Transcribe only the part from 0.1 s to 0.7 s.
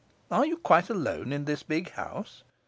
Are you